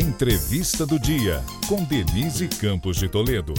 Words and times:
Entrevista 0.00 0.86
do 0.86 0.96
Dia, 0.96 1.42
com 1.68 1.82
Denise 1.82 2.46
Campos 2.46 2.98
de 2.98 3.08
Toledo. 3.08 3.52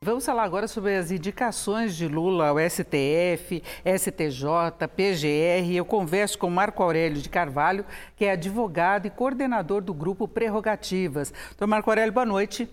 Vamos 0.00 0.24
falar 0.24 0.44
agora 0.44 0.68
sobre 0.68 0.94
as 0.94 1.10
indicações 1.10 1.96
de 1.96 2.06
Lula 2.06 2.46
ao 2.46 2.56
STF, 2.60 3.64
STJ, 3.84 4.86
PGR. 4.94 5.74
Eu 5.74 5.84
converso 5.84 6.38
com 6.38 6.48
Marco 6.48 6.80
Aurélio 6.84 7.20
de 7.20 7.28
Carvalho, 7.28 7.84
que 8.14 8.24
é 8.24 8.30
advogado 8.30 9.06
e 9.06 9.10
coordenador 9.10 9.82
do 9.82 9.92
grupo 9.92 10.28
Prerrogativas. 10.28 11.32
Doutor 11.48 11.66
Marco 11.66 11.90
Aurélio, 11.90 12.12
boa 12.12 12.26
noite. 12.26 12.68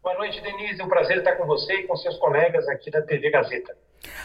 Boa 0.00 0.16
noite, 0.18 0.40
Denise. 0.40 0.80
É 0.80 0.84
um 0.84 0.88
prazer 0.88 1.18
estar 1.18 1.34
com 1.34 1.46
você 1.46 1.80
e 1.80 1.86
com 1.88 1.96
seus 1.96 2.16
colegas 2.18 2.68
aqui 2.68 2.92
da 2.92 3.02
TV 3.02 3.28
Gazeta. 3.28 3.76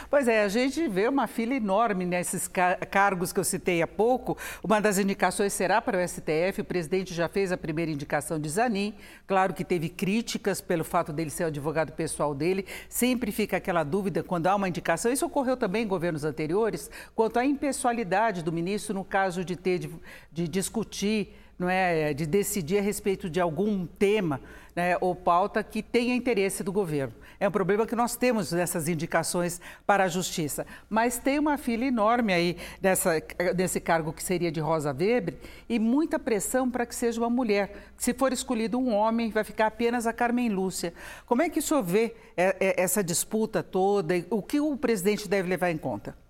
Pois 0.08 0.28
é, 0.28 0.42
a 0.42 0.48
gente 0.48 0.86
vê 0.88 1.08
uma 1.08 1.26
fila 1.26 1.54
enorme 1.54 2.04
nesses 2.04 2.48
cargos 2.90 3.32
que 3.32 3.40
eu 3.40 3.44
citei 3.44 3.82
há 3.82 3.86
pouco. 3.86 4.36
Uma 4.62 4.80
das 4.80 4.98
indicações 4.98 5.52
será 5.52 5.80
para 5.82 5.98
o 5.98 6.08
STF. 6.08 6.60
O 6.60 6.64
presidente 6.64 7.12
já 7.12 7.28
fez 7.28 7.50
a 7.50 7.56
primeira 7.56 7.90
indicação 7.90 8.38
de 8.38 8.48
Zanin. 8.48 8.94
Claro 9.26 9.52
que 9.52 9.64
teve 9.64 9.88
críticas 9.88 10.60
pelo 10.60 10.84
fato 10.84 11.12
dele 11.12 11.30
ser 11.30 11.44
o 11.44 11.46
advogado 11.48 11.92
pessoal 11.92 12.34
dele. 12.34 12.66
Sempre 12.88 13.32
fica 13.32 13.56
aquela 13.56 13.82
dúvida 13.82 14.22
quando 14.22 14.46
há 14.46 14.54
uma 14.54 14.68
indicação. 14.68 15.12
Isso 15.12 15.26
ocorreu 15.26 15.56
também 15.56 15.84
em 15.84 15.88
governos 15.88 16.24
anteriores, 16.24 16.90
quanto 17.14 17.38
à 17.38 17.44
impessoalidade 17.44 18.42
do 18.42 18.52
ministro 18.52 18.94
no 18.94 19.04
caso 19.04 19.44
de 19.44 19.56
ter 19.56 19.78
de, 19.78 19.90
de 20.32 20.48
discutir 20.48 21.34
não 21.58 21.68
é, 21.68 22.12
de 22.12 22.26
decidir 22.26 22.78
a 22.78 22.82
respeito 22.82 23.30
de 23.30 23.40
algum 23.40 23.86
tema 23.86 24.40
né, 24.74 24.96
ou 25.00 25.14
pauta 25.14 25.62
que 25.62 25.82
tenha 25.82 26.14
interesse 26.14 26.64
do 26.64 26.72
governo. 26.72 27.14
É 27.44 27.48
um 27.48 27.50
problema 27.50 27.86
que 27.86 27.94
nós 27.94 28.16
temos 28.16 28.52
nessas 28.52 28.88
indicações 28.88 29.60
para 29.86 30.04
a 30.04 30.08
justiça. 30.08 30.66
Mas 30.88 31.18
tem 31.18 31.38
uma 31.38 31.58
fila 31.58 31.84
enorme 31.84 32.32
aí 32.32 32.56
nessa, 32.80 33.22
nesse 33.54 33.78
cargo 33.80 34.14
que 34.14 34.22
seria 34.22 34.50
de 34.50 34.60
Rosa 34.60 34.96
Weber 34.98 35.34
e 35.68 35.78
muita 35.78 36.18
pressão 36.18 36.70
para 36.70 36.86
que 36.86 36.94
seja 36.94 37.20
uma 37.20 37.28
mulher. 37.28 37.92
Se 37.98 38.14
for 38.14 38.32
escolhido 38.32 38.78
um 38.78 38.94
homem, 38.94 39.30
vai 39.30 39.44
ficar 39.44 39.66
apenas 39.66 40.06
a 40.06 40.12
Carmen 40.14 40.48
Lúcia. 40.48 40.94
Como 41.26 41.42
é 41.42 41.50
que 41.50 41.58
o 41.58 41.62
senhor 41.62 41.82
vê 41.82 42.16
é, 42.34 42.56
é, 42.58 42.82
essa 42.82 43.04
disputa 43.04 43.62
toda? 43.62 44.14
O 44.30 44.40
que 44.40 44.58
o 44.58 44.74
presidente 44.74 45.28
deve 45.28 45.46
levar 45.46 45.70
em 45.70 45.76
conta? 45.76 46.23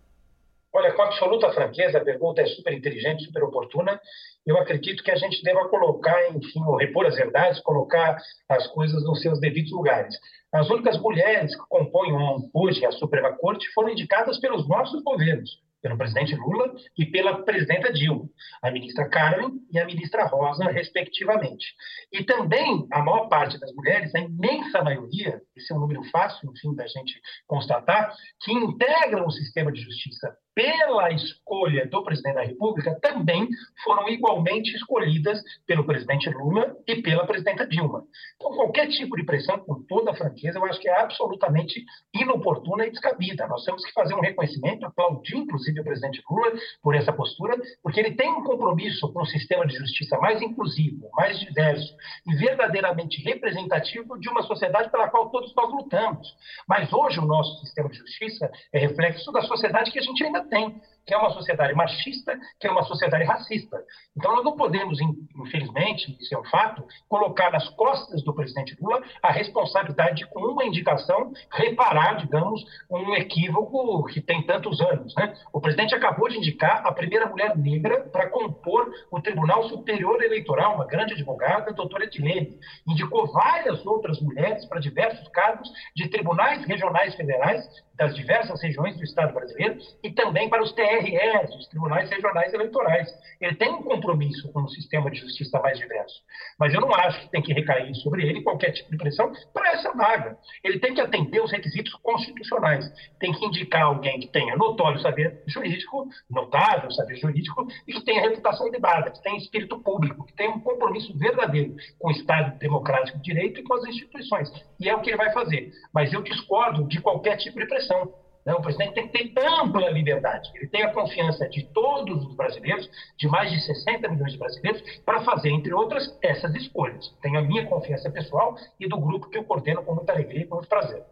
Olha, 0.75 0.93
com 0.93 1.03
absoluta 1.03 1.53
franqueza, 1.53 1.99
a 1.99 2.05
pergunta 2.05 2.43
é 2.43 2.47
super 2.47 2.73
inteligente, 2.73 3.25
super 3.25 3.45
oportuna. 3.45 4.01
Eu 4.45 4.59
acredito 4.59 5.05
que 5.05 5.11
a 5.13 5.17
gente 5.17 5.41
deva 5.45 5.69
colocar, 5.69 6.31
enfim, 6.35 6.65
ou 6.67 6.77
repor 6.77 7.07
as 7.07 7.15
verdades, 7.15 7.61
colocar 7.61 8.19
as 8.49 8.67
coisas 8.67 9.05
nos 9.05 9.23
seus 9.23 9.39
devidos 9.39 9.71
lugares. 9.71 10.17
As 10.53 10.69
únicas 10.69 10.99
mulheres 11.01 11.55
que 11.55 11.63
compõem 11.69 12.13
hoje 12.53 12.85
a 12.85 12.91
Suprema 12.91 13.33
Corte 13.37 13.73
foram 13.73 13.91
indicadas 13.91 14.41
pelos 14.41 14.69
nossos 14.69 15.01
governos 15.05 15.64
pelo 15.85 15.99
presidente 15.99 16.35
Lula 16.35 16.75
e 16.97 17.05
pela 17.05 17.45
presidenta 17.45 17.93
Dilma, 17.93 18.27
a 18.63 18.71
ministra 18.71 19.07
Carmen 19.07 19.51
e 19.71 19.79
a 19.79 19.85
ministra 19.85 20.25
Rosa, 20.25 20.65
respectivamente. 20.71 21.67
E 22.11 22.25
também 22.25 22.87
a 22.91 23.03
maior 23.03 23.29
parte 23.29 23.61
das 23.61 23.71
mulheres, 23.75 24.15
a 24.15 24.21
imensa 24.21 24.83
maioria, 24.83 25.43
esse 25.55 25.71
é 25.71 25.77
um 25.77 25.81
número 25.81 26.03
fácil, 26.05 26.51
enfim, 26.51 26.75
da 26.75 26.87
gente 26.87 27.21
constatar, 27.47 28.15
que 28.41 28.51
integram 28.51 29.27
o 29.27 29.31
sistema 29.31 29.71
de 29.71 29.83
justiça 29.83 30.35
pela 30.55 31.11
escolha 31.11 31.87
do 31.87 32.03
presidente 32.05 32.37
da 32.37 32.45
República, 32.45 32.99
também 33.01 33.49
foram 33.83 34.09
igualmente 34.09 34.75
escolhidas 34.77 35.43
pelo 35.67 35.85
presidente 35.85 36.31
Lula 36.31 36.77
e 36.87 37.03
pela 37.03 37.27
presidenta 37.27 37.67
Dilma. 37.67 38.05
Então, 38.37 38.55
qualquer 38.55 38.89
tipo 38.89 39.17
de 39.17 39.25
pressão, 39.25 39.59
com 39.59 39.83
toda 39.83 40.15
franqueza, 40.15 40.59
eu 40.59 40.65
acho 40.65 40.81
que 40.81 40.89
é 40.89 41.01
absolutamente 41.01 41.85
inoportuna 42.15 42.87
e 42.87 42.91
descabida. 42.91 43.49
Nós 43.49 43.65
temos 43.65 43.85
que 43.85 43.93
fazer 43.93 44.15
um 44.15 44.21
reconhecimento, 44.21 44.87
aplaudir, 44.87 45.37
inclusive, 45.37 45.74
o 45.81 45.85
presidente 45.85 46.23
Lula 46.31 46.53
por 46.83 46.95
essa 46.95 47.13
postura, 47.13 47.57
porque 47.83 48.01
ele 48.01 48.15
tem 48.15 48.31
um 48.31 48.43
compromisso 48.43 49.13
com 49.13 49.23
um 49.23 49.27
sistema 49.27 49.67
de 49.67 49.77
justiça 49.77 50.19
mais 50.19 50.41
inclusivo, 50.43 51.09
mais 51.15 51.39
diverso 51.39 51.95
e 52.27 52.35
verdadeiramente 52.37 53.23
representativo 53.23 54.19
de 54.19 54.29
uma 54.29 54.43
sociedade 54.43 54.91
pela 54.91 55.09
qual 55.09 55.31
todos 55.31 55.55
nós 55.55 55.71
lutamos. 55.71 56.35
Mas 56.69 56.93
hoje 56.93 57.19
o 57.19 57.27
nosso 57.27 57.61
sistema 57.61 57.89
de 57.89 57.99
justiça 57.99 58.51
é 58.73 58.79
reflexo 58.79 59.31
da 59.33 59.43
sociedade 59.43 59.91
que 59.91 59.99
a 59.99 60.03
gente 60.03 60.25
ainda 60.25 60.45
tem 60.45 60.81
que 61.07 61.15
é 61.15 61.17
uma 61.17 61.31
sociedade 61.31 61.75
machista, 61.75 62.39
que 62.59 62.67
é 62.67 62.71
uma 62.71 62.83
sociedade 62.85 63.25
racista. 63.25 63.83
Então, 64.17 64.35
nós 64.35 64.45
não 64.45 64.57
podemos, 64.57 64.99
infelizmente, 65.37 66.17
isso 66.21 66.35
é 66.35 66.39
um 66.39 66.45
fato, 66.45 66.87
colocar 67.09 67.51
nas 67.51 67.69
costas 67.71 68.23
do 68.23 68.35
presidente 68.35 68.77
Lula 68.81 69.03
a 69.23 69.31
responsabilidade 69.31 70.17
de, 70.17 70.27
com 70.27 70.41
uma 70.41 70.65
indicação, 70.65 71.33
reparar, 71.51 72.17
digamos, 72.17 72.65
um 72.91 73.15
equívoco 73.15 74.05
que 74.05 74.21
tem 74.21 74.43
tantos 74.43 74.81
anos. 74.81 75.15
Né? 75.17 75.35
O 75.53 75.61
presidente 75.61 75.95
acabou 75.95 76.29
de 76.29 76.39
indicar 76.39 76.87
a 76.87 76.93
primeira 76.93 77.27
mulher 77.27 77.57
negra 77.57 78.01
para 78.01 78.29
compor 78.31 78.91
o 79.11 79.21
Tribunal 79.21 79.69
Superior 79.69 80.23
Eleitoral, 80.23 80.77
uma 80.77 80.87
grande 80.87 81.15
advogada, 81.15 81.71
a 81.71 81.75
doutora 81.75 82.05
Edilene. 82.05 82.59
Indicou 82.87 83.27
várias 83.33 83.85
outras 83.85 84.21
mulheres 84.21 84.65
para 84.67 84.81
diversos 84.81 85.27
cargos 85.29 85.69
de 85.95 86.09
tribunais 86.09 86.65
regionais 86.65 87.15
federais 87.15 87.65
das 87.97 88.15
diversas 88.15 88.61
regiões 88.61 88.97
do 88.97 89.05
Estado 89.05 89.33
brasileiro 89.33 89.79
e 90.03 90.11
também 90.11 90.49
para 90.49 90.63
os 90.63 90.73
TREs, 91.03 91.55
os 91.57 91.67
Tribunais 91.69 92.09
Regionais 92.11 92.53
Eleitorais. 92.53 93.09
Ele 93.41 93.55
tem 93.57 93.73
um 93.73 93.83
compromisso 93.83 94.53
com 94.53 94.63
um 94.63 94.69
sistema 94.69 95.11
de 95.11 95.19
justiça 95.19 95.59
mais 95.61 95.79
diverso. 95.79 96.23
Mas 96.59 96.73
eu 96.73 96.81
não 96.81 96.95
acho 96.95 97.21
que 97.21 97.31
tem 97.31 97.43
que 97.43 97.53
recair 97.53 97.95
sobre 97.97 98.27
ele 98.27 98.43
qualquer 98.43 98.73
tipo 98.73 98.91
de 98.91 98.97
pressão 98.97 99.33
para 99.53 99.73
essa 99.73 99.93
vaga. 99.93 100.37
Ele 100.63 100.79
tem 100.79 100.95
que 100.95 101.01
atender 101.01 101.41
os 101.43 101.51
requisitos 101.51 101.95
constitucionais. 101.97 102.91
Tem 103.19 103.33
que 103.33 103.45
indicar 103.45 103.83
alguém 103.83 104.21
que 104.21 104.29
tenha 104.29 104.57
notório 104.57 105.01
saber 105.01 105.43
jurídico, 105.47 106.09
notável 106.31 106.91
saber 106.93 107.17
jurídico, 107.17 107.67
e 107.87 107.93
que 107.93 108.05
tenha 108.05 108.23
reputação 108.23 108.67
elevada, 108.69 109.11
que 109.11 109.23
tenha 109.23 109.37
espírito 109.39 109.79
público, 109.81 110.25
que 110.27 110.35
tenha 110.35 110.51
um 110.51 110.61
compromisso 110.61 111.17
verdadeiro 111.19 111.75
com 111.99 112.09
o 112.09 112.13
Estado 112.13 112.59
democrático 112.59 113.19
de 113.19 113.25
direito 113.25 113.61
e 113.61 113.65
com 113.65 113.75
as 113.75 113.85
instituições. 113.85 114.49
E 114.79 114.89
é 114.89 114.95
o 114.95 115.01
que 115.01 115.11
ele 115.11 115.17
vai 115.17 115.33
fazer. 115.33 115.73
Mas 115.93 116.13
eu 116.13 116.23
discordo 116.23 116.87
de 116.87 117.01
qualquer 117.01 117.37
tipo 117.37 117.59
de 117.59 117.67
pressão 117.67 118.13
o 118.53 118.61
presidente 118.61 118.93
tem 118.93 119.09
que 119.09 119.29
ter 119.29 119.47
ampla 119.47 119.89
liberdade. 119.89 120.51
Ele 120.55 120.69
tem 120.69 120.83
a 120.83 120.93
confiança 120.93 121.49
de 121.49 121.65
todos 121.73 122.27
os 122.27 122.35
brasileiros, 122.37 122.89
de 123.17 123.27
mais 123.27 123.51
de 123.51 123.61
60 123.61 124.09
milhões 124.09 124.33
de 124.33 124.39
brasileiros, 124.39 124.83
para 125.01 125.23
fazer, 125.23 125.51
entre 125.51 125.73
outras, 125.73 126.17
essas 126.21 126.55
escolhas. 126.55 127.09
Tenho 127.23 127.39
a 127.39 127.43
minha 127.43 127.67
confiança 127.67 128.11
pessoal 128.11 128.57
e 128.79 128.87
do 128.87 128.99
grupo 128.99 129.31
que 129.31 129.39
eu 129.39 129.45
coordeno 129.45 129.83
com 129.83 129.95
muita 129.95 130.13
alegria 130.13 130.43
e 130.43 130.47
com 130.47 130.57
muito 130.57 130.69
prazer. 130.69 131.03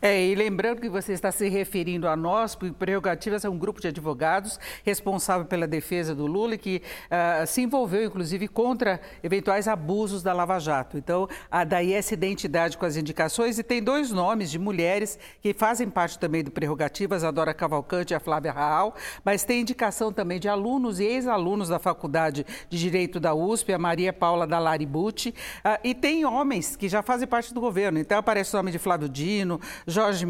É, 0.00 0.24
e 0.24 0.34
lembrando 0.34 0.80
que 0.80 0.88
você 0.88 1.12
está 1.12 1.32
se 1.32 1.48
referindo 1.48 2.06
a 2.06 2.14
nós, 2.14 2.54
porque 2.54 2.72
Prerrogativas 2.72 3.44
é 3.44 3.48
um 3.48 3.58
grupo 3.58 3.80
de 3.80 3.88
advogados 3.88 4.58
responsável 4.84 5.44
pela 5.44 5.66
defesa 5.66 6.14
do 6.14 6.24
Lula 6.24 6.54
e 6.54 6.58
que 6.58 6.82
uh, 7.06 7.46
se 7.46 7.62
envolveu, 7.62 8.04
inclusive, 8.04 8.46
contra 8.46 9.00
eventuais 9.24 9.66
abusos 9.66 10.22
da 10.22 10.32
Lava 10.32 10.58
Jato. 10.60 10.96
Então, 10.96 11.28
a, 11.50 11.64
daí 11.64 11.92
essa 11.92 12.14
identidade 12.14 12.78
com 12.78 12.86
as 12.86 12.96
indicações 12.96 13.58
e 13.58 13.62
tem 13.64 13.82
dois 13.82 14.12
nomes 14.12 14.50
de 14.52 14.58
mulheres 14.58 15.18
que 15.42 15.52
fazem 15.52 15.90
parte 15.90 16.16
também 16.16 16.44
do 16.44 16.50
Prerrogativas, 16.50 17.24
a 17.24 17.30
Dora 17.32 17.52
Cavalcante 17.52 18.12
e 18.12 18.16
a 18.16 18.20
Flávia 18.20 18.52
Raal, 18.52 18.94
mas 19.24 19.42
tem 19.42 19.62
indicação 19.62 20.12
também 20.12 20.38
de 20.38 20.48
alunos 20.48 21.00
e 21.00 21.04
ex-alunos 21.04 21.68
da 21.68 21.80
Faculdade 21.80 22.46
de 22.70 22.78
Direito 22.78 23.18
da 23.18 23.34
USP, 23.34 23.72
a 23.72 23.78
Maria 23.78 24.12
Paula 24.12 24.46
Dalaribucci, 24.46 25.30
uh, 25.30 25.78
e 25.82 25.92
tem 25.92 26.24
homens 26.24 26.76
que 26.76 26.88
já 26.88 27.02
fazem 27.02 27.26
parte 27.26 27.52
do 27.52 27.60
governo. 27.60 27.98
Então, 27.98 28.16
aparece 28.16 28.54
o 28.54 28.56
nome 28.56 28.70
de 28.70 28.78
Flávio 28.78 29.08
Dino, 29.08 29.60
Jorge 29.86 30.26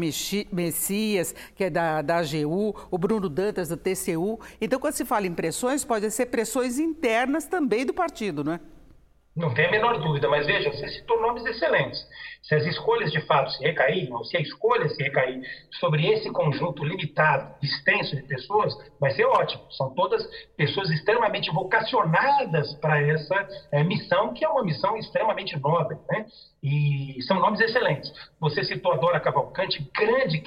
Messias, 0.51 1.35
que 1.55 1.65
é 1.65 1.69
da, 1.69 2.01
da 2.01 2.17
AGU, 2.17 2.75
o 2.89 2.97
Bruno 2.97 3.29
Dantas, 3.29 3.69
do 3.69 3.77
TCU. 3.77 4.39
Então, 4.59 4.79
quando 4.79 4.93
se 4.93 5.05
fala 5.05 5.27
em 5.27 5.33
pressões, 5.33 5.83
podem 5.83 6.09
ser 6.09 6.27
pressões 6.27 6.79
internas 6.79 7.45
também 7.45 7.85
do 7.85 7.93
partido, 7.93 8.43
não 8.43 8.53
é? 8.53 8.59
Não 9.39 9.53
tem 9.53 9.67
a 9.67 9.71
menor 9.71 9.97
dúvida, 9.99 10.27
mas 10.27 10.45
veja, 10.45 10.69
você 10.69 10.85
citou 10.89 11.21
nomes 11.21 11.45
excelentes. 11.45 12.05
Se 12.41 12.55
as 12.55 12.65
escolhas 12.65 13.09
de 13.09 13.21
fato 13.21 13.49
se 13.51 13.63
recaírem, 13.63 14.13
ou 14.13 14.25
se 14.25 14.35
a 14.35 14.41
escolha 14.41 14.89
se 14.89 15.01
recair 15.01 15.41
sobre 15.79 16.07
esse 16.07 16.29
conjunto 16.29 16.83
limitado, 16.83 17.55
extenso 17.61 18.17
de 18.17 18.23
pessoas, 18.23 18.73
vai 18.99 19.11
ser 19.11 19.23
ótimo. 19.23 19.63
São 19.71 19.93
todas 19.93 20.21
pessoas 20.57 20.89
extremamente 20.89 21.49
vocacionadas 21.51 22.73
para 22.81 23.01
essa 23.01 23.47
é, 23.71 23.81
missão, 23.81 24.33
que 24.33 24.43
é 24.43 24.49
uma 24.49 24.63
missão 24.63 24.97
extremamente 24.97 25.57
nobre. 25.57 25.97
Né? 26.09 26.25
E 26.61 27.21
são 27.23 27.39
nomes 27.39 27.61
excelentes. 27.61 28.11
Você 28.41 28.65
citou 28.65 28.91
a 28.91 28.97
Dora 28.97 29.21
Cavalcante, 29.21 29.89
grande 29.95 30.41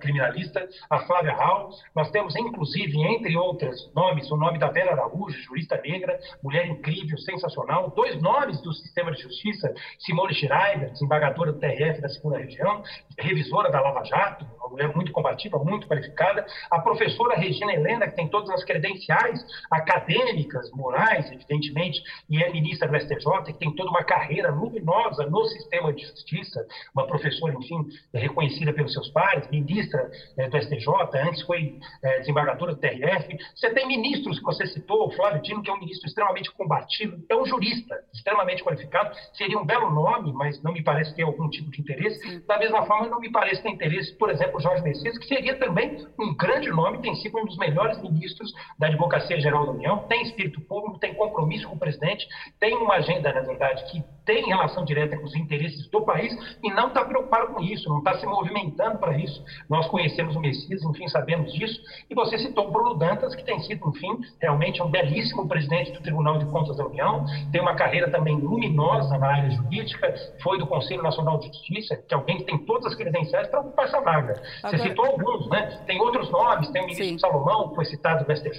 criminalista, 0.00 0.66
a 0.88 1.00
Flávia 1.00 1.34
Hall. 1.34 1.70
Nós 1.94 2.10
temos, 2.10 2.34
inclusive, 2.34 2.98
entre 2.98 3.36
outros 3.36 3.92
nomes, 3.94 4.30
o 4.30 4.36
nome 4.36 4.58
da 4.58 4.68
Vera 4.68 4.92
Araújo, 4.92 5.38
jurista 5.42 5.78
negra, 5.84 6.18
mulher 6.42 6.66
incrível, 6.66 7.18
sensacional. 7.18 7.92
Dois 7.94 8.20
nomes 8.22 8.37
nomes 8.38 8.60
do 8.60 8.72
sistema 8.72 9.10
de 9.10 9.22
justiça, 9.22 9.72
Simone 9.98 10.34
Schreiber, 10.34 10.90
desembargadora 10.92 11.52
do 11.52 11.58
TRF 11.58 12.00
da 12.00 12.08
segunda 12.08 12.38
região, 12.38 12.82
revisora 13.18 13.70
da 13.70 13.80
Lava 13.80 14.04
Jato, 14.04 14.46
uma 14.68 14.70
mulher 14.70 14.94
muito 14.94 15.12
combativa, 15.12 15.58
muito 15.58 15.86
qualificada, 15.88 16.46
a 16.70 16.80
professora 16.80 17.36
Regina 17.36 17.72
Helena, 17.72 18.06
que 18.06 18.16
tem 18.16 18.28
todas 18.28 18.50
as 18.50 18.64
credenciais 18.64 19.44
acadêmicas, 19.70 20.70
morais, 20.72 21.30
evidentemente, 21.32 22.02
e 22.28 22.42
é 22.42 22.50
ministra 22.50 22.88
do 22.88 22.96
STJ, 23.00 23.44
que 23.46 23.52
tem 23.54 23.74
toda 23.74 23.90
uma 23.90 24.04
carreira 24.04 24.50
luminosa 24.50 25.26
no 25.26 25.44
sistema 25.46 25.92
de 25.92 26.02
justiça, 26.02 26.66
uma 26.94 27.06
professora, 27.06 27.54
enfim, 27.54 27.86
reconhecida 28.12 28.72
pelos 28.72 28.92
seus 28.92 29.08
pares, 29.10 29.48
ministra 29.50 30.10
é, 30.36 30.48
do 30.48 30.60
STJ, 30.60 30.86
antes 31.26 31.42
foi 31.42 31.78
é, 32.02 32.18
desembargadora 32.20 32.74
do 32.74 32.80
TRF. 32.80 33.36
Você 33.54 33.70
tem 33.70 33.86
ministros 33.86 34.38
que 34.38 34.44
você 34.44 34.66
citou, 34.66 35.08
o 35.08 35.10
Flávio 35.12 35.42
Dino, 35.42 35.62
que 35.62 35.70
é 35.70 35.72
um 35.72 35.78
ministro 35.78 36.06
extremamente 36.06 36.52
combativo, 36.52 37.16
é 37.28 37.36
um 37.36 37.46
jurista 37.46 37.98
extremamente 38.12 38.62
qualificado, 38.62 39.14
seria 39.32 39.58
um 39.58 39.64
belo 39.64 39.90
nome, 39.90 40.32
mas 40.32 40.62
não 40.62 40.72
me 40.72 40.82
parece 40.82 41.14
ter 41.14 41.22
algum 41.22 41.48
tipo 41.48 41.70
de 41.70 41.80
interesse. 41.80 42.40
Da 42.40 42.58
mesma 42.58 42.84
forma, 42.86 43.08
não 43.08 43.20
me 43.20 43.30
parece 43.30 43.62
ter 43.62 43.70
interesse, 43.70 44.16
por 44.16 44.30
exemplo, 44.30 44.57
Jorge 44.60 44.82
Messias, 44.82 45.18
que 45.18 45.26
seria 45.26 45.58
também 45.58 46.06
um 46.18 46.34
grande 46.34 46.68
nome, 46.70 46.98
tem 46.98 47.14
sido 47.16 47.38
um 47.38 47.44
dos 47.44 47.56
melhores 47.56 48.00
ministros 48.02 48.52
da 48.78 48.86
Advocacia 48.86 49.40
Geral 49.40 49.66
da 49.66 49.72
União, 49.72 49.98
tem 50.08 50.22
espírito 50.22 50.60
público, 50.62 50.98
tem 50.98 51.14
compromisso 51.14 51.68
com 51.68 51.76
o 51.76 51.78
presidente, 51.78 52.26
tem 52.60 52.76
uma 52.76 52.94
agenda, 52.94 53.32
na 53.32 53.40
verdade, 53.40 53.84
que 53.90 54.02
tem 54.28 54.44
relação 54.44 54.84
direta 54.84 55.16
com 55.16 55.24
os 55.24 55.34
interesses 55.34 55.88
do 55.88 56.02
país 56.02 56.30
e 56.62 56.70
não 56.70 56.88
está 56.88 57.02
preocupado 57.02 57.54
com 57.54 57.62
isso, 57.62 57.88
não 57.88 57.98
está 57.98 58.18
se 58.18 58.26
movimentando 58.26 58.98
para 58.98 59.16
isso. 59.16 59.42
Nós 59.70 59.86
conhecemos 59.88 60.36
o 60.36 60.40
Messias, 60.40 60.82
enfim, 60.82 61.08
sabemos 61.08 61.50
disso. 61.54 61.80
E 62.10 62.14
você 62.14 62.36
citou 62.36 62.70
Bruno 62.70 62.94
Dantas, 62.94 63.34
que 63.34 63.42
tem 63.42 63.58
sido, 63.60 63.88
enfim, 63.88 64.20
realmente 64.38 64.82
um 64.82 64.90
belíssimo 64.90 65.48
presidente 65.48 65.92
do 65.92 66.02
Tribunal 66.02 66.36
de 66.36 66.44
Contas 66.44 66.76
da 66.76 66.84
União, 66.84 67.24
tem 67.50 67.62
uma 67.62 67.74
carreira 67.74 68.10
também 68.10 68.36
luminosa 68.36 69.16
na 69.16 69.28
área 69.28 69.50
jurídica, 69.50 70.14
foi 70.42 70.58
do 70.58 70.66
Conselho 70.66 71.02
Nacional 71.02 71.38
de 71.38 71.46
Justiça, 71.46 71.96
que 71.96 72.12
é 72.12 72.16
alguém 72.16 72.36
que 72.36 72.44
tem 72.44 72.58
todas 72.58 72.86
as 72.86 72.94
credenciais 72.94 73.48
para 73.48 73.60
ocupar 73.60 73.86
essa 73.86 74.00
vaga. 74.02 74.42
Você 74.62 74.78
citou 74.78 75.06
alguns, 75.06 75.48
né? 75.48 75.80
Tem 75.86 76.00
outros 76.00 76.30
nomes, 76.30 76.70
tem 76.70 76.82
o 76.82 76.86
ministro 76.86 77.06
Sim. 77.06 77.18
Salomão, 77.18 77.70
que 77.70 77.74
foi 77.76 77.84
citado 77.84 78.24
do 78.24 78.36
STJ, 78.36 78.58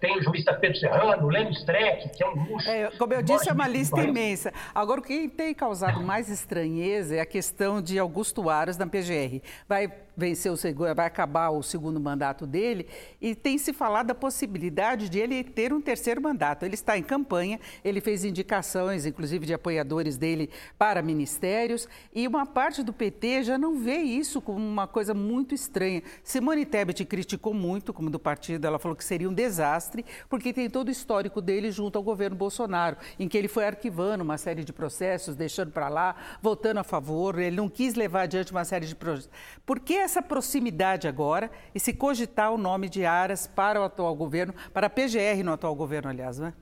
tem 0.00 0.16
o 0.18 0.22
jurista 0.22 0.54
Pedro 0.54 0.78
Serrano, 0.78 1.28
Lênin 1.28 1.52
Streck, 1.52 2.08
que 2.10 2.22
é 2.22 2.28
um 2.28 2.34
luxo. 2.44 2.68
É, 2.68 2.90
como 2.98 3.14
eu 3.14 3.22
disse, 3.22 3.48
é 3.48 3.52
uma 3.52 3.68
lista 3.68 4.00
imensa. 4.00 4.52
Agora, 4.74 5.00
o 5.00 5.02
que 5.02 5.28
tem 5.28 5.54
causado 5.54 6.00
mais 6.02 6.28
estranheza 6.28 7.16
é 7.16 7.20
a 7.20 7.26
questão 7.26 7.80
de 7.80 7.98
Augusto 7.98 8.48
Aras 8.48 8.76
na 8.76 8.86
PGR. 8.86 9.42
Vai 9.68 9.92
vencer 10.18 10.50
o 10.50 10.56
segundo, 10.56 10.92
vai 10.94 11.06
acabar 11.06 11.50
o 11.50 11.62
segundo 11.62 12.00
mandato 12.00 12.44
dele 12.44 12.88
e 13.20 13.36
tem 13.36 13.56
se 13.56 13.72
falado 13.72 14.08
da 14.08 14.14
possibilidade 14.14 15.08
de 15.08 15.20
ele 15.20 15.44
ter 15.44 15.72
um 15.72 15.80
terceiro 15.80 16.20
mandato. 16.20 16.64
Ele 16.64 16.74
está 16.74 16.98
em 16.98 17.02
campanha, 17.04 17.60
ele 17.84 18.00
fez 18.00 18.24
indicações, 18.24 19.06
inclusive 19.06 19.46
de 19.46 19.54
apoiadores 19.54 20.16
dele 20.16 20.50
para 20.76 21.00
ministérios 21.00 21.88
e 22.12 22.26
uma 22.26 22.44
parte 22.44 22.82
do 22.82 22.92
PT 22.92 23.44
já 23.44 23.56
não 23.56 23.78
vê 23.78 23.98
isso 23.98 24.42
como 24.42 24.58
uma 24.58 24.88
coisa 24.88 25.14
muito 25.14 25.54
estranha. 25.54 26.02
Simone 26.24 26.66
Tebet 26.66 27.04
criticou 27.04 27.54
muito, 27.54 27.94
como 27.94 28.10
do 28.10 28.18
partido, 28.18 28.66
ela 28.66 28.78
falou 28.78 28.96
que 28.96 29.04
seria 29.04 29.28
um 29.28 29.34
desastre 29.34 30.04
porque 30.28 30.52
tem 30.52 30.68
todo 30.68 30.88
o 30.88 30.90
histórico 30.90 31.40
dele 31.40 31.70
junto 31.70 31.96
ao 31.96 32.02
governo 32.02 32.36
Bolsonaro, 32.36 32.96
em 33.20 33.28
que 33.28 33.38
ele 33.38 33.46
foi 33.46 33.66
arquivando 33.66 34.24
uma 34.24 34.36
série 34.36 34.64
de 34.64 34.72
processos, 34.72 35.36
deixando 35.36 35.70
para 35.70 35.88
lá, 35.88 36.16
votando 36.42 36.80
a 36.80 36.84
favor, 36.84 37.38
ele 37.38 37.54
não 37.54 37.68
quis 37.68 37.94
levar 37.94 38.22
adiante 38.22 38.50
uma 38.50 38.64
série 38.64 38.86
de 38.86 38.96
processos. 38.96 39.30
Por 39.64 39.78
que 39.78 40.07
essa 40.08 40.22
proximidade 40.22 41.06
agora 41.06 41.50
e 41.74 41.78
se 41.78 41.92
cogitar 41.92 42.50
o 42.50 42.56
nome 42.56 42.88
de 42.88 43.04
Aras 43.04 43.46
para 43.46 43.78
o 43.78 43.84
atual 43.84 44.16
governo, 44.16 44.54
para 44.72 44.86
a 44.86 44.90
PGR 44.90 45.42
no 45.44 45.52
atual 45.52 45.74
governo, 45.74 46.08
aliás, 46.08 46.38
né? 46.38 46.54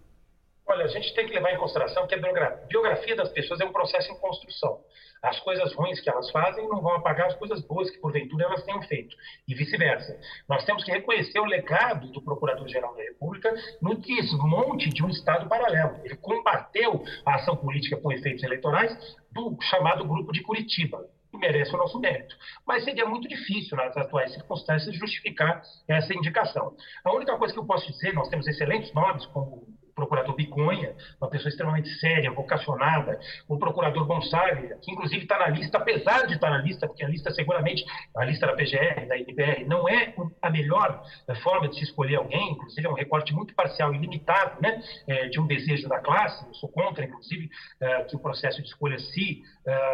Olha, 0.69 0.85
a 0.85 0.89
gente 0.89 1.15
tem 1.15 1.27
que 1.27 1.33
levar 1.33 1.53
em 1.53 1.59
consideração 1.59 2.09
que 2.09 2.15
a 2.17 2.19
biografia 2.67 3.15
das 3.15 3.29
pessoas 3.29 3.61
é 3.61 3.65
um 3.65 3.73
processo 3.73 4.11
em 4.11 4.19
construção. 4.19 4.81
As 5.23 5.39
coisas 5.41 5.73
ruins 5.75 6.01
que 6.01 6.11
elas 6.11 6.29
fazem 6.33 6.69
não 6.69 6.81
vão 6.81 6.97
apagar 6.97 7.29
as 7.29 7.37
coisas 7.37 7.65
boas 7.65 7.89
que, 7.89 7.99
porventura, 7.99 8.47
elas 8.47 8.65
tenham 8.65 8.83
feito, 8.83 9.17
e 9.47 9.55
vice-versa. 9.55 10.19
Nós 10.49 10.65
temos 10.65 10.83
que 10.83 10.91
reconhecer 10.91 11.39
o 11.39 11.45
legado 11.45 12.09
do 12.09 12.21
Procurador-Geral 12.21 12.97
da 12.97 13.03
República 13.03 13.55
no 13.81 13.95
desmonte 13.95 14.91
de 14.91 15.05
um 15.05 15.09
Estado 15.09 15.49
paralelo. 15.49 16.01
Ele 16.05 16.17
combateu 16.17 17.05
a 17.25 17.37
ação 17.37 17.57
política 17.57 17.97
com 17.97 18.11
efeitos 18.11 18.43
eleitorais 18.43 19.17
do 19.31 19.57
chamado 19.63 20.05
Grupo 20.05 20.33
de 20.33 20.43
Curitiba, 20.43 21.09
que 21.39 21.47
merece 21.47 21.75
o 21.75 21.79
nosso 21.79 21.99
mérito. 22.01 22.35
Mas 22.67 22.85
seria 22.85 23.07
muito 23.07 23.29
difícil, 23.29 23.77
nas 23.77 23.97
atuais 23.97 24.33
circunstâncias, 24.33 24.95
justificar 24.97 25.63
essa 25.89 26.15
indicação. 26.15 26.75
A 27.05 27.13
única 27.13 27.37
coisa 27.37 27.53
que 27.53 27.61
eu 27.61 27.67
posso 27.67 27.91
dizer, 27.91 28.13
nós 28.15 28.29
temos 28.29 28.47
excelentes 28.47 28.93
nomes, 28.93 29.25
como 29.27 29.67
procurador 29.97 30.37
Biconha, 30.37 30.95
uma 31.21 31.31
pessoa 31.31 31.49
extremamente 31.49 31.89
séria, 31.99 32.31
vocacionada, 32.31 33.19
o 33.49 33.59
procurador 33.59 34.07
Gonçalves, 34.07 34.79
que 34.83 34.93
inclusive 34.93 35.23
está 35.23 35.39
na 35.39 35.49
lista, 35.49 35.79
apesar 35.79 36.27
de 36.27 36.35
estar 36.35 36.51
na 36.51 36.59
lista, 36.59 36.87
porque 36.87 37.03
a 37.03 37.09
lista 37.09 37.33
seguramente, 37.33 37.83
a 38.15 38.25
lista 38.25 38.47
da 38.47 38.53
PGR, 38.53 39.09
da 39.09 39.17
IBR, 39.17 39.65
não 39.67 39.89
é 39.89 40.15
a 40.43 40.51
melhor 40.51 41.03
eh, 41.27 41.35
forma 41.37 41.69
de 41.69 41.77
se 41.77 41.85
escolher 41.85 42.17
alguém, 42.17 42.53
inclusive 42.53 42.87
é 42.87 42.91
um 42.91 42.95
recorte 42.95 43.33
muito 43.33 43.55
parcial 43.55 43.95
e 43.95 43.99
limitado 43.99 44.61
né, 44.61 44.83
eh, 45.09 45.29
de 45.29 45.41
um 45.41 45.47
desejo 45.47 45.89
da 45.89 45.99
classe, 45.99 46.47
eu 46.47 46.55
sou 46.55 46.69
contra, 46.69 47.05
inclusive, 47.05 47.49
eh, 47.81 48.05
que 48.05 48.17
o 48.17 48.19
processo 48.19 48.61
de 48.61 48.69
escolha 48.69 48.99
se 48.99 49.43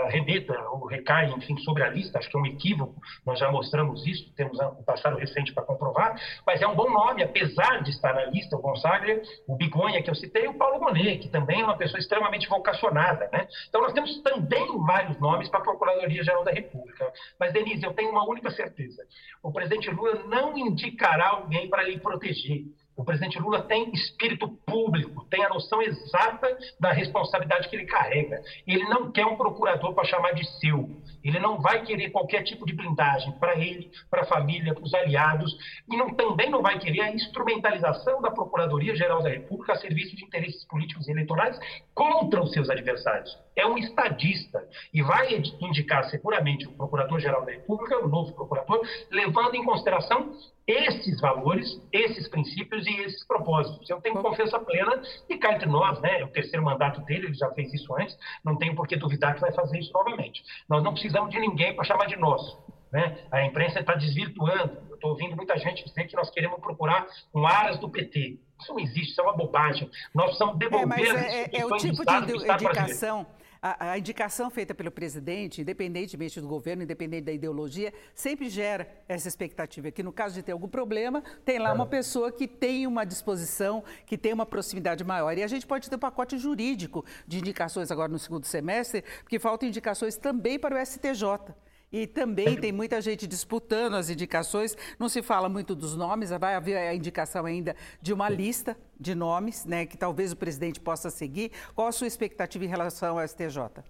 remeta 0.08 0.52
ou 0.69 0.87
recai, 0.87 1.31
enfim, 1.31 1.56
sobre 1.60 1.82
a 1.82 1.88
lista, 1.88 2.19
acho 2.19 2.28
que 2.28 2.37
é 2.37 2.40
um 2.40 2.44
equívoco, 2.44 3.00
nós 3.25 3.38
já 3.38 3.50
mostramos 3.50 4.06
isso, 4.06 4.31
temos 4.34 4.60
um 4.60 4.82
passado 4.84 5.16
recente 5.16 5.50
para 5.55 5.62
comprovar, 5.62 6.14
mas 6.46 6.60
é 6.60 6.66
um 6.66 6.75
bom 6.75 6.90
nome, 6.90 7.22
apesar 7.22 7.82
de 7.82 7.88
estar 7.88 8.12
na 8.12 8.26
lista, 8.26 8.55
o 8.55 8.60
Gonçalves, 8.60 9.26
o 9.48 9.56
Biconha, 9.56 9.91
que 10.00 10.08
eu 10.08 10.14
citei, 10.14 10.46
o 10.46 10.54
Paulo 10.54 10.80
Monet, 10.80 11.18
que 11.18 11.28
também 11.28 11.60
é 11.60 11.64
uma 11.64 11.76
pessoa 11.76 11.98
extremamente 11.98 12.48
vocacionada. 12.48 13.28
Né? 13.32 13.48
Então, 13.68 13.82
nós 13.82 13.92
temos 13.92 14.22
também 14.22 14.66
vários 14.86 15.18
nomes 15.18 15.48
para 15.48 15.60
a 15.60 15.62
Procuradoria-Geral 15.62 16.44
da 16.44 16.52
República. 16.52 17.12
Mas, 17.38 17.52
Denise, 17.52 17.84
eu 17.84 17.92
tenho 17.92 18.10
uma 18.10 18.24
única 18.26 18.50
certeza: 18.50 19.02
o 19.42 19.52
presidente 19.52 19.90
Lula 19.90 20.22
não 20.26 20.56
indicará 20.56 21.28
alguém 21.30 21.68
para 21.68 21.82
lhe 21.82 21.98
proteger. 21.98 22.64
O 22.94 23.04
presidente 23.04 23.38
Lula 23.38 23.62
tem 23.62 23.90
espírito 23.92 24.48
público, 24.66 25.24
tem 25.30 25.42
a 25.44 25.48
noção 25.48 25.80
exata 25.80 26.58
da 26.78 26.92
responsabilidade 26.92 27.68
que 27.68 27.76
ele 27.76 27.86
carrega. 27.86 28.42
Ele 28.66 28.84
não 28.84 29.10
quer 29.10 29.24
um 29.24 29.36
procurador 29.36 29.94
para 29.94 30.04
chamar 30.04 30.32
de 30.32 30.44
seu. 30.58 30.90
Ele 31.24 31.38
não 31.38 31.60
vai 31.60 31.82
querer 31.84 32.10
qualquer 32.10 32.42
tipo 32.42 32.66
de 32.66 32.74
blindagem 32.74 33.32
para 33.38 33.56
ele, 33.56 33.90
para 34.10 34.22
a 34.22 34.26
família, 34.26 34.74
para 34.74 34.84
os 34.84 34.92
aliados. 34.92 35.56
E 35.90 35.96
não, 35.96 36.14
também 36.14 36.50
não 36.50 36.60
vai 36.60 36.78
querer 36.78 37.00
a 37.00 37.14
instrumentalização 37.14 38.20
da 38.20 38.30
Procuradoria-Geral 38.30 39.22
da 39.22 39.30
República 39.30 39.72
a 39.72 39.76
serviço 39.76 40.14
de 40.14 40.24
interesses 40.24 40.64
políticos 40.66 41.08
e 41.08 41.12
eleitorais 41.12 41.58
contra 41.94 42.42
os 42.42 42.52
seus 42.52 42.68
adversários. 42.68 43.38
É 43.56 43.66
um 43.66 43.78
estadista 43.78 44.62
e 44.92 45.02
vai 45.02 45.34
indicar 45.60 46.04
seguramente 46.10 46.66
o 46.66 46.72
Procurador-Geral 46.72 47.44
da 47.44 47.52
República, 47.52 48.04
o 48.04 48.08
novo 48.08 48.32
procurador, 48.34 48.80
levando 49.10 49.54
em 49.54 49.64
consideração 49.64 50.32
esses 50.66 51.20
valores, 51.20 51.80
esses 51.92 52.28
princípios 52.28 52.86
e 52.86 53.00
esses 53.02 53.26
propósitos. 53.26 53.88
Eu 53.88 54.00
tenho 54.00 54.22
confiança 54.22 54.58
plena 54.58 55.02
e 55.28 55.36
cá 55.36 55.54
entre 55.54 55.68
nós, 55.68 56.00
né, 56.00 56.20
é 56.20 56.24
o 56.24 56.28
terceiro 56.28 56.64
mandato 56.64 57.00
dele, 57.02 57.26
ele 57.26 57.34
já 57.34 57.50
fez 57.50 57.72
isso 57.72 57.94
antes, 57.96 58.16
não 58.44 58.56
tenho 58.56 58.74
por 58.74 58.86
que 58.86 58.96
duvidar 58.96 59.34
que 59.34 59.40
vai 59.40 59.52
fazer 59.52 59.78
isso 59.78 59.92
novamente. 59.92 60.42
Nós 60.68 60.82
não 60.82 60.92
precisamos 60.92 61.30
de 61.30 61.38
ninguém 61.40 61.74
para 61.74 61.84
chamar 61.84 62.06
de 62.06 62.16
nosso. 62.16 62.62
Né? 62.92 63.18
A 63.30 63.44
imprensa 63.44 63.80
está 63.80 63.94
desvirtuando. 63.94 64.78
Eu 64.90 64.96
estou 64.96 65.12
ouvindo 65.12 65.34
muita 65.34 65.56
gente 65.56 65.82
dizer 65.82 66.04
que 66.04 66.14
nós 66.14 66.30
queremos 66.30 66.60
procurar 66.60 67.06
um 67.34 67.46
aras 67.46 67.78
do 67.78 67.88
PT. 67.88 68.38
Isso 68.60 68.72
não 68.72 68.78
existe, 68.78 69.12
isso 69.12 69.20
é 69.20 69.24
uma 69.24 69.34
bobagem. 69.34 69.90
Nós 70.14 70.26
precisamos 70.26 70.58
devolver 70.58 71.08
é, 71.08 71.12
mas 71.12 71.24
é, 71.24 71.42
é, 71.44 71.60
é 71.60 71.66
o 71.66 71.76
tipo 71.78 72.04
de 72.04 72.52
indicação 72.52 73.26
a, 73.62 73.92
a, 73.92 73.98
indicação 73.98 74.50
feita 74.50 74.74
pelo 74.74 74.90
presidente, 74.90 75.60
independentemente 75.60 76.40
do 76.40 76.48
governo, 76.48 76.82
independente 76.82 77.26
da 77.26 77.32
ideologia, 77.32 77.94
sempre 78.12 78.50
gera 78.50 78.88
essa 79.08 79.28
expectativa. 79.28 79.92
Que 79.92 80.02
no 80.02 80.12
caso 80.12 80.34
de 80.34 80.42
ter 80.42 80.50
algum 80.50 80.66
problema, 80.66 81.22
tem 81.44 81.60
lá 81.60 81.72
uma 81.72 81.86
pessoa 81.86 82.32
que 82.32 82.48
tem 82.48 82.88
uma 82.88 83.04
disposição, 83.04 83.84
que 84.04 84.19
tem 84.19 84.32
uma 84.32 84.44
proximidade 84.44 85.04
maior. 85.04 85.38
E 85.38 85.44
a 85.44 85.46
gente 85.46 85.64
pode 85.64 85.88
ter 85.88 85.94
um 85.94 86.00
pacote 86.00 86.36
jurídico 86.36 87.04
de 87.24 87.38
indicações 87.38 87.92
agora 87.92 88.10
no 88.10 88.19
segundo 88.19 88.44
semestre, 88.46 89.04
porque 89.20 89.38
faltam 89.38 89.69
indicações 89.69 90.16
também 90.16 90.58
para 90.58 90.74
o 90.74 90.84
STJ. 90.84 91.54
E 91.93 92.06
também 92.06 92.56
tem 92.56 92.72
muita 92.72 93.01
gente 93.01 93.27
disputando 93.27 93.94
as 93.94 94.08
indicações. 94.08 94.77
Não 94.99 95.08
se 95.08 95.20
fala 95.22 95.49
muito 95.49 95.75
dos 95.75 95.94
nomes, 95.94 96.31
vai 96.31 96.55
haver 96.55 96.77
a 96.77 96.94
indicação 96.94 97.44
ainda 97.44 97.77
de 98.01 98.13
uma 98.13 98.29
lista 98.29 98.77
de 98.99 99.15
nomes, 99.15 99.67
né, 99.67 99.84
que 99.84 99.96
talvez 99.96 100.32
o 100.32 100.37
presidente 100.37 100.81
possa 100.81 101.11
seguir. 101.11 101.53
Qual 101.75 101.87
a 101.87 101.93
sua 101.93 102.06
expectativa 102.06 102.65
em 102.65 102.69
relação 102.69 103.19
ao 103.19 103.29
STJ? 103.29 103.82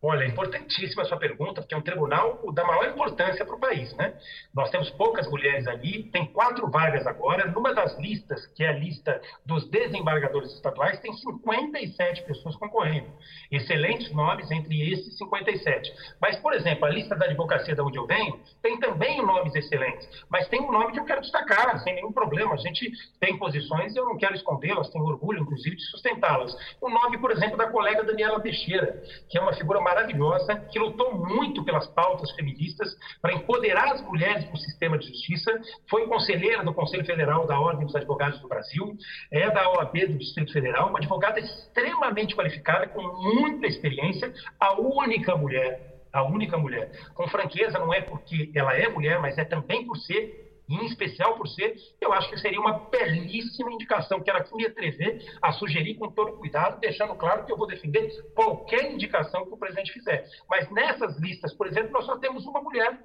Olha, 0.00 0.22
é 0.22 0.28
importantíssima 0.28 1.02
a 1.02 1.06
sua 1.06 1.16
pergunta, 1.16 1.60
porque 1.60 1.74
é 1.74 1.76
um 1.76 1.82
tribunal 1.82 2.40
da 2.52 2.64
maior 2.64 2.88
importância 2.88 3.44
para 3.44 3.56
o 3.56 3.58
país, 3.58 3.92
né? 3.96 4.14
Nós 4.54 4.70
temos 4.70 4.88
poucas 4.90 5.28
mulheres 5.28 5.66
ali, 5.66 6.04
tem 6.04 6.24
quatro 6.26 6.70
vagas 6.70 7.04
agora. 7.04 7.50
Numa 7.50 7.74
das 7.74 7.98
listas, 7.98 8.46
que 8.54 8.62
é 8.62 8.68
a 8.68 8.72
lista 8.72 9.20
dos 9.44 9.68
desembargadores 9.68 10.54
estaduais, 10.54 11.00
tem 11.00 11.12
57 11.12 12.22
pessoas 12.22 12.54
concorrendo. 12.54 13.08
Excelentes 13.50 14.12
nomes 14.12 14.48
entre 14.52 14.88
esses 14.92 15.18
57. 15.18 15.92
Mas, 16.20 16.36
por 16.38 16.52
exemplo, 16.52 16.84
a 16.84 16.90
lista 16.90 17.16
da 17.16 17.26
advocacia 17.26 17.74
da 17.74 17.82
onde 17.82 17.98
eu 17.98 18.06
venho 18.06 18.38
tem 18.62 18.78
também 18.78 19.20
nomes 19.20 19.52
excelentes, 19.56 20.08
mas 20.28 20.46
tem 20.46 20.60
um 20.60 20.70
nome 20.70 20.92
que 20.92 21.00
eu 21.00 21.04
quero 21.04 21.22
destacar, 21.22 21.76
sem 21.80 21.96
nenhum 21.96 22.12
problema. 22.12 22.54
A 22.54 22.58
gente 22.58 22.88
tem 23.18 23.36
posições 23.36 23.96
e 23.96 23.98
eu 23.98 24.04
não 24.04 24.16
quero 24.16 24.36
escondê-las, 24.36 24.90
tenho 24.90 25.04
orgulho, 25.04 25.42
inclusive, 25.42 25.74
de 25.74 25.82
sustentá-las. 25.86 26.54
O 26.80 26.88
nome, 26.88 27.18
por 27.18 27.32
exemplo, 27.32 27.56
da 27.56 27.68
colega 27.68 28.04
Daniela 28.04 28.40
Teixeira, 28.40 29.02
que 29.28 29.36
é 29.36 29.40
uma 29.40 29.52
figura 29.54 29.87
maravilhosa, 29.88 30.56
que 30.70 30.78
lutou 30.78 31.14
muito 31.14 31.64
pelas 31.64 31.86
pautas 31.88 32.30
feministas 32.32 32.94
para 33.22 33.32
empoderar 33.32 33.92
as 33.92 34.02
mulheres 34.02 34.44
para 34.44 34.54
o 34.54 34.58
sistema 34.58 34.98
de 34.98 35.08
justiça, 35.08 35.50
foi 35.88 36.06
conselheira 36.06 36.62
do 36.62 36.74
Conselho 36.74 37.04
Federal 37.04 37.46
da 37.46 37.58
Ordem 37.58 37.86
dos 37.86 37.96
Advogados 37.96 38.38
do 38.40 38.48
Brasil, 38.48 38.96
é 39.30 39.50
da 39.50 39.70
OAB 39.70 40.06
do 40.08 40.18
Distrito 40.18 40.52
Federal, 40.52 40.88
uma 40.88 40.98
advogada 40.98 41.40
extremamente 41.40 42.34
qualificada, 42.34 42.86
com 42.86 43.02
muita 43.02 43.66
experiência, 43.66 44.32
a 44.60 44.78
única 44.80 45.36
mulher 45.36 45.98
a 46.10 46.22
única 46.22 46.56
mulher. 46.56 46.90
Com 47.14 47.28
franqueza, 47.28 47.78
não 47.78 47.92
é 47.92 48.00
porque 48.00 48.50
ela 48.54 48.74
é 48.74 48.88
mulher, 48.88 49.20
mas 49.20 49.36
é 49.36 49.44
também 49.44 49.86
por 49.86 49.96
ser 49.98 50.47
em 50.68 50.84
especial 50.86 51.36
por 51.36 51.48
ser, 51.48 51.76
eu 52.00 52.12
acho 52.12 52.28
que 52.28 52.38
seria 52.38 52.60
uma 52.60 52.88
belíssima 52.90 53.72
indicação. 53.72 54.22
Quero 54.22 54.38
aqui 54.38 54.54
me 54.54 54.66
atrever 54.66 55.24
a 55.40 55.52
sugerir 55.52 55.94
com 55.94 56.10
todo 56.10 56.36
cuidado, 56.36 56.78
deixando 56.80 57.14
claro 57.14 57.46
que 57.46 57.52
eu 57.52 57.56
vou 57.56 57.66
defender 57.66 58.10
qualquer 58.34 58.92
indicação 58.92 59.46
que 59.46 59.54
o 59.54 59.56
presidente 59.56 59.92
fizer. 59.92 60.28
Mas 60.48 60.70
nessas 60.70 61.18
listas, 61.18 61.54
por 61.54 61.66
exemplo, 61.66 61.92
nós 61.92 62.04
só 62.04 62.18
temos 62.18 62.44
uma 62.44 62.60
mulher. 62.60 62.98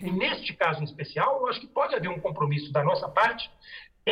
E 0.00 0.10
neste 0.10 0.54
caso 0.54 0.80
em 0.80 0.84
especial, 0.84 1.40
eu 1.40 1.48
acho 1.48 1.60
que 1.60 1.66
pode 1.66 1.94
haver 1.94 2.08
um 2.08 2.20
compromisso 2.20 2.72
da 2.72 2.82
nossa 2.82 3.08
parte 3.08 3.50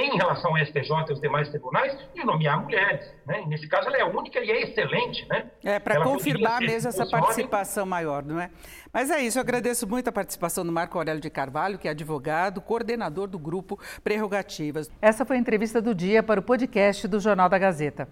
em 0.05 0.17
relação 0.17 0.57
ao 0.57 0.65
STJ 0.65 0.91
e 0.91 1.11
aos 1.11 1.21
demais 1.21 1.49
tribunais, 1.49 1.97
de 2.15 2.25
nomear 2.25 2.63
mulheres. 2.63 3.13
Né? 3.27 3.45
nesse 3.47 3.69
caso, 3.69 3.89
ela 3.89 3.99
é 3.99 4.05
única 4.05 4.41
e 4.41 4.51
é 4.51 4.63
excelente. 4.63 5.27
Né? 5.29 5.47
É, 5.65 5.79
para 5.79 6.03
confirmar 6.03 6.61
mesmo 6.61 6.89
essa 6.89 7.07
participação 7.07 7.85
maior, 7.85 8.25
não 8.25 8.41
é? 8.41 8.51
Mas 8.93 9.11
é 9.11 9.21
isso, 9.21 9.39
eu 9.39 9.43
agradeço 9.43 9.87
muito 9.87 10.09
a 10.09 10.13
participação 10.13 10.65
do 10.65 10.73
Marco 10.73 10.97
Aurélio 10.97 11.21
de 11.21 11.29
Carvalho, 11.29 11.79
que 11.79 11.89
é 11.89 11.91
advogado, 11.91 12.61
coordenador 12.61 13.27
do 13.29 13.39
grupo 13.39 13.79
Prerrogativas. 14.03 14.91
Essa 15.01 15.25
foi 15.25 15.37
a 15.37 15.39
entrevista 15.39 15.83
do 15.83 15.95
dia 15.95 16.23
para 16.23 16.41
o 16.41 16.43
podcast 16.43 17.07
do 17.07 17.21
Jornal 17.21 17.49
da 17.49 17.59
Gazeta. 17.59 18.09